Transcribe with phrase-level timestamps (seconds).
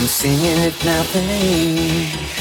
[0.00, 2.39] I'm singing it now, babe.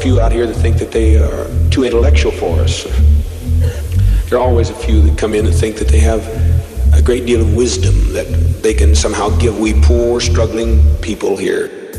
[0.00, 2.84] Few out here that think that they are too intellectual for us.
[4.30, 6.26] There are always a few that come in and think that they have
[6.94, 8.26] a great deal of wisdom that
[8.62, 11.89] they can somehow give we poor, struggling people here.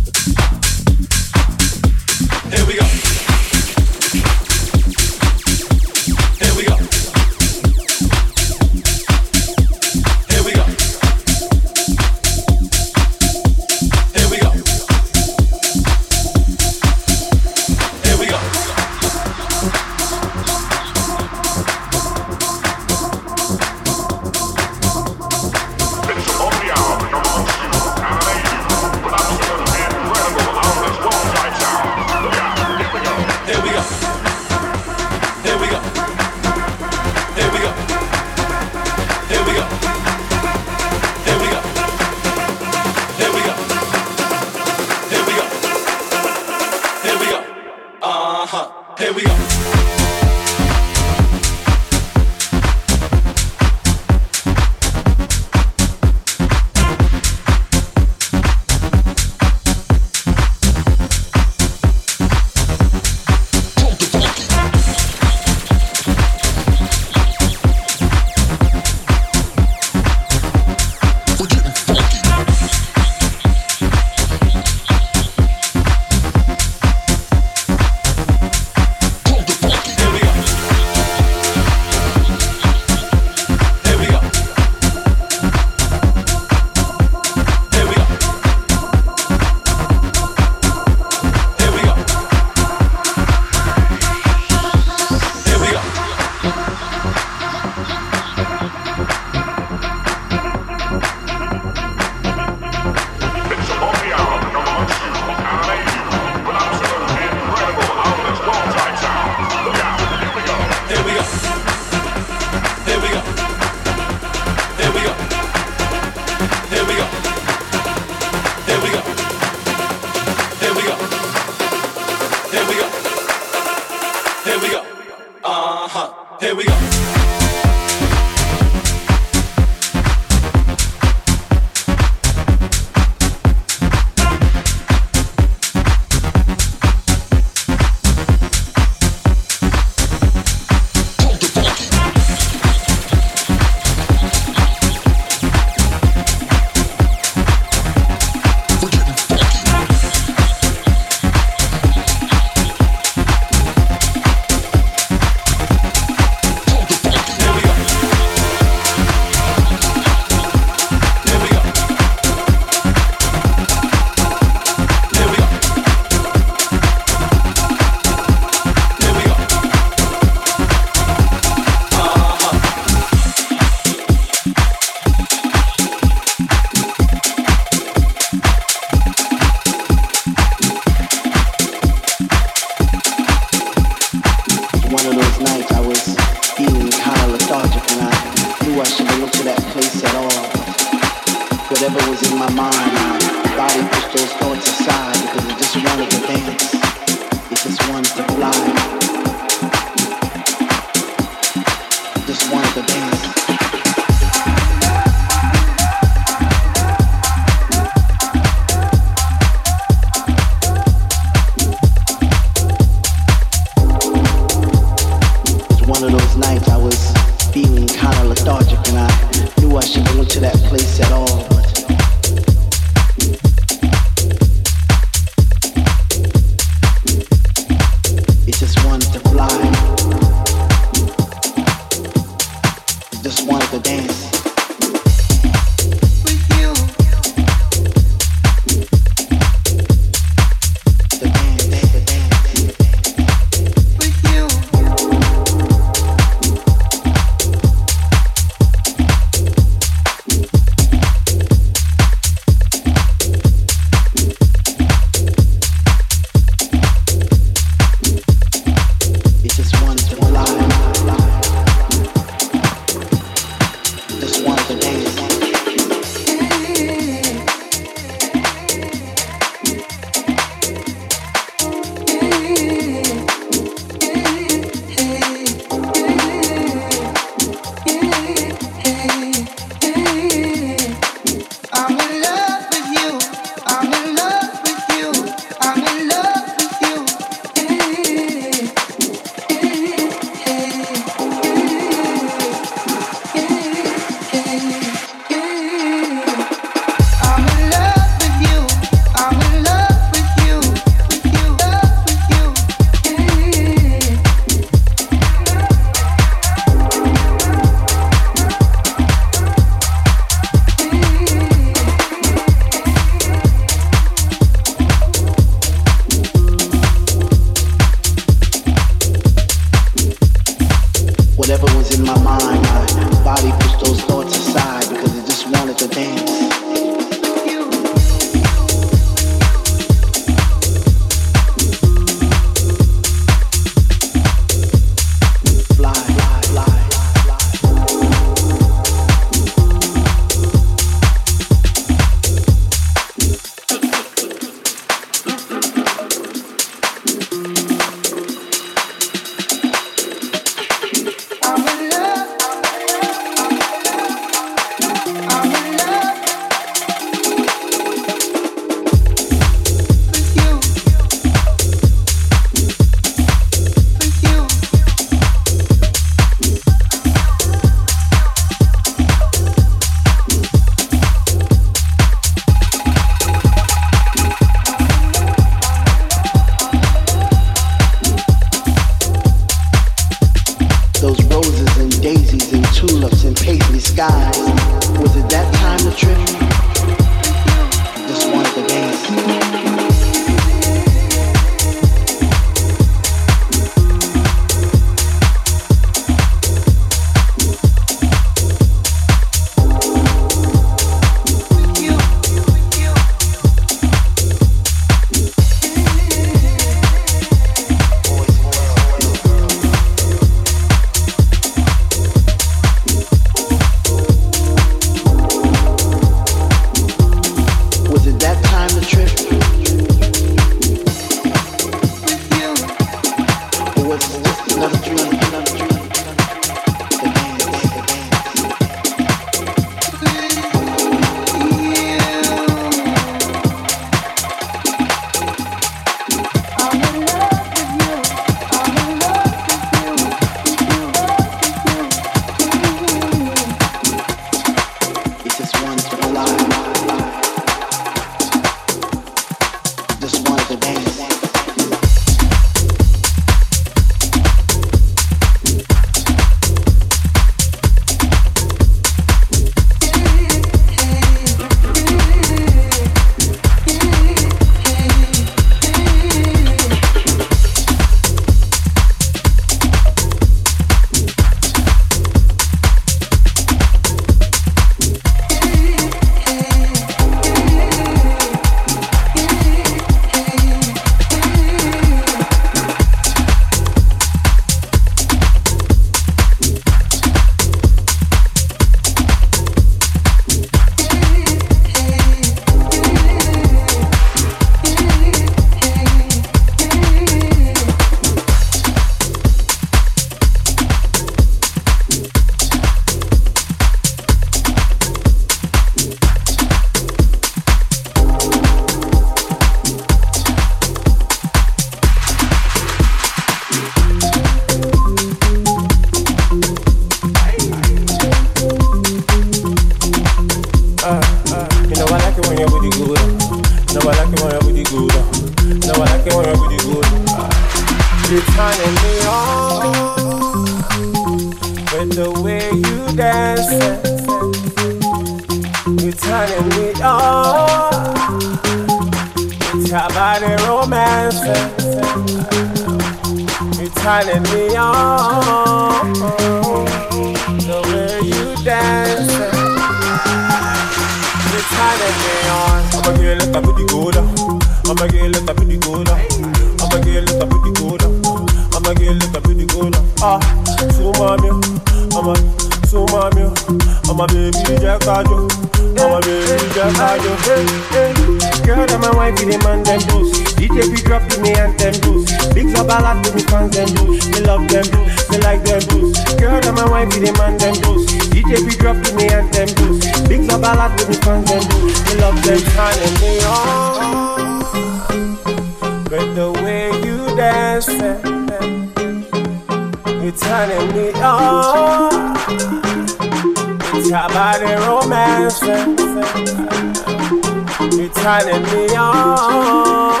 [597.76, 600.00] You're turning me on.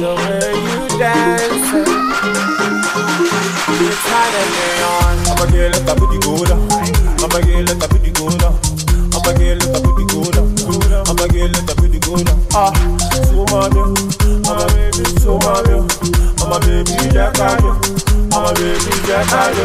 [0.00, 1.70] The way you dance.
[3.78, 5.16] You're turning me on.
[5.30, 6.60] I'ma get let the booty go down.
[7.22, 8.58] I'ma get let the booty go down.
[9.14, 10.48] I'ma get let the booty go down.
[11.08, 12.38] I'ma get let the booty go down.
[12.54, 12.72] Ah,
[13.30, 13.80] so mommy,
[14.44, 15.78] I'm a baby, so mommy,
[16.42, 19.64] I'm a baby, Jack, I ọmọ bèbí jẹ́ kájọ.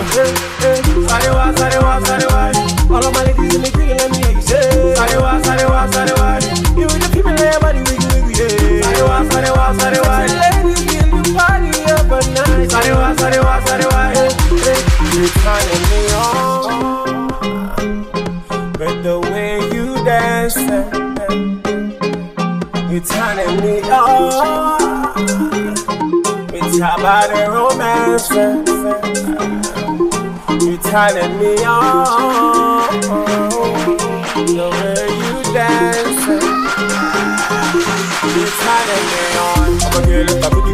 [1.09, 2.63] sáré wá sáré wá sáré wá rí
[2.95, 4.59] ọlọ́mọ lè kí sinmi kí lẹ́nu yẹ ṣe.
[4.59, 6.49] sáré wá sáré wá sáré wá rí
[6.81, 8.47] ìwé jẹ́ kí mi lẹ́yìn bá di wíwí wíwí yé.
[8.83, 10.29] sáré wá sáré wá sáré wá rí.
[10.41, 12.67] ladies in the party over night.
[12.71, 14.25] sáré wá sáré wá sáré wá rí.
[15.13, 16.33] you turning me on.
[18.79, 20.57] But the way you dance,
[22.91, 24.85] you turning me on.
[26.81, 28.29] How about a romance?
[30.63, 33.54] You're turning me on.
[34.35, 36.27] The way you dance.
[38.35, 39.71] You're turning me on.
[39.79, 40.64] I'ma get let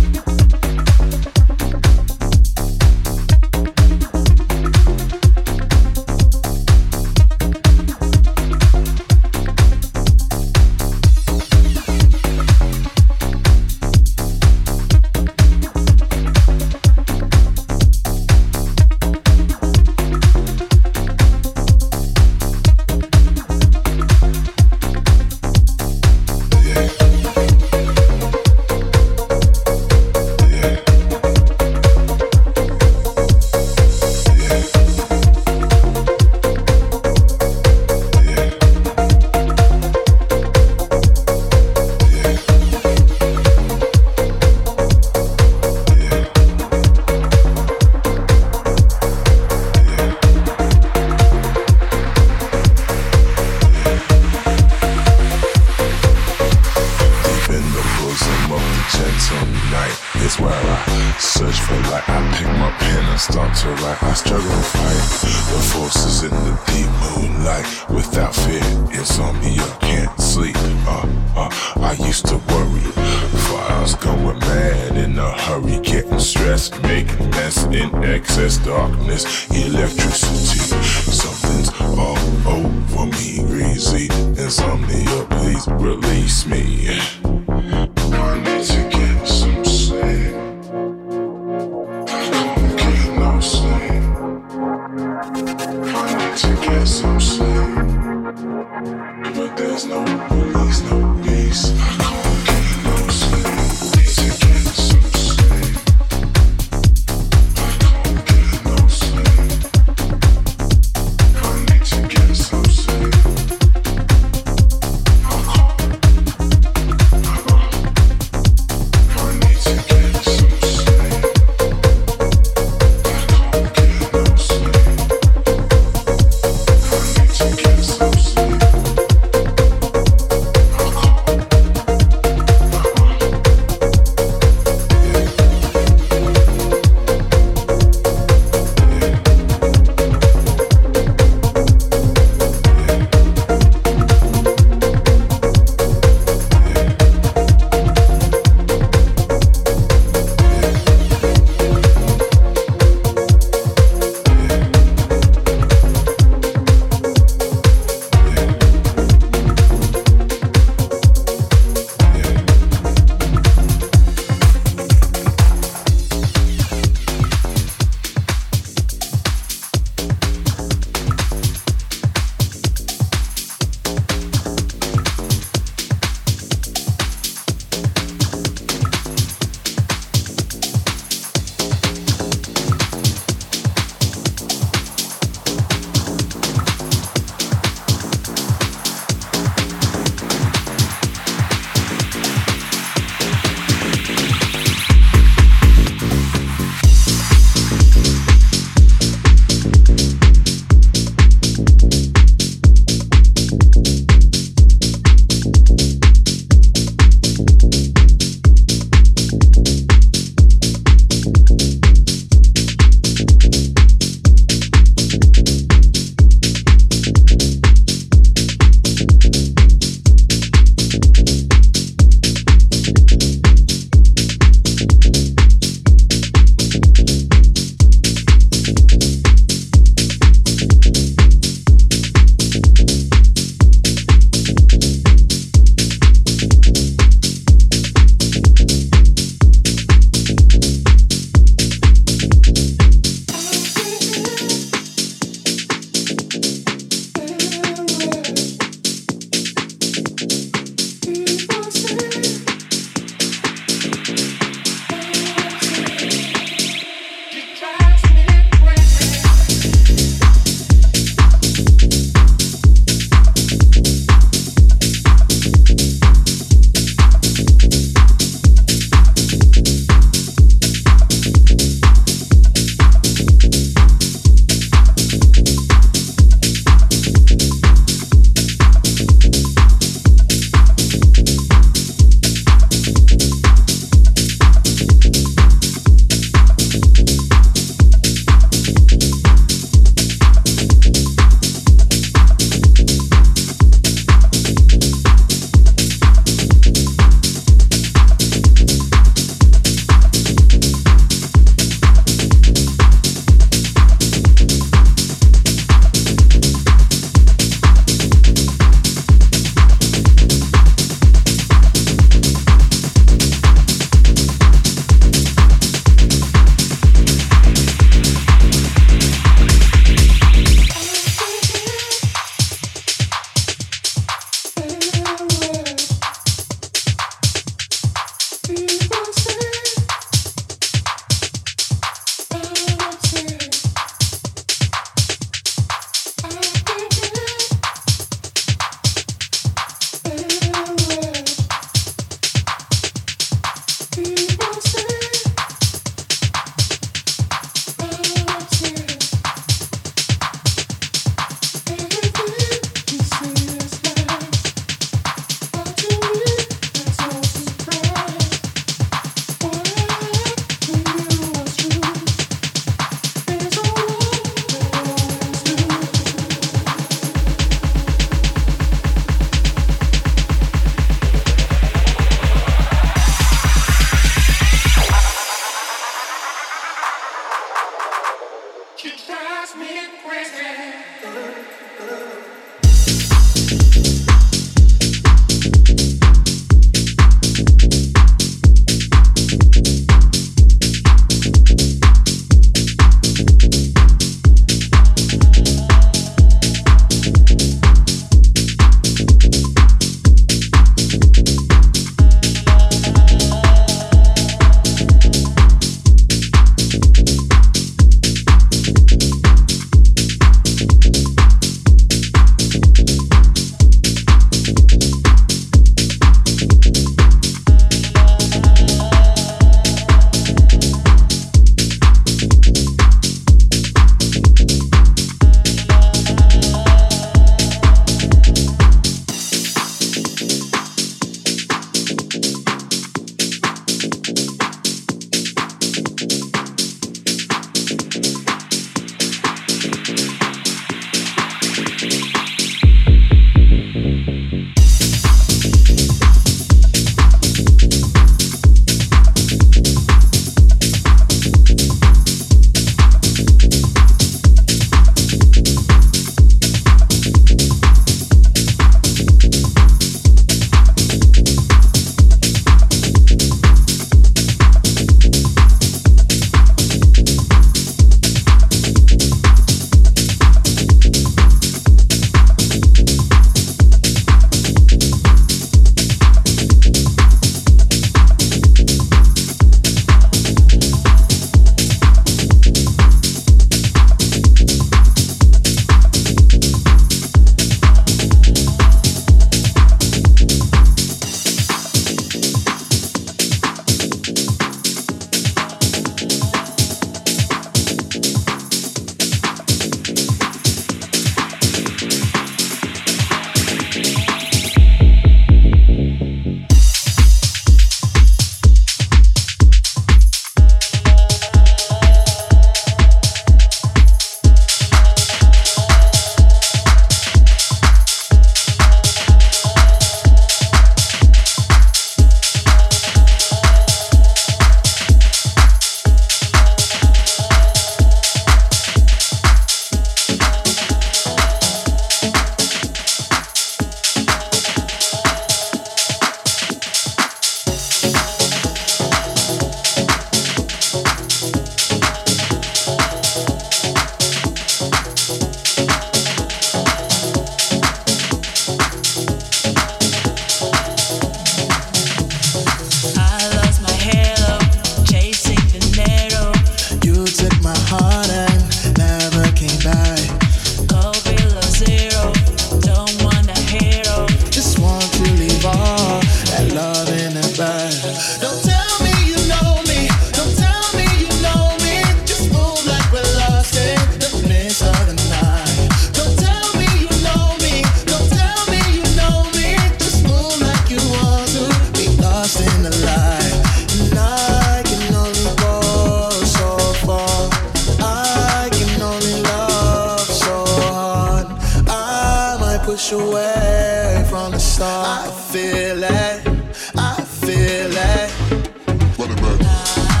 [599.61, 600.00] We're